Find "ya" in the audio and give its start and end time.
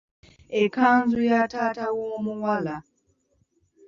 1.29-1.41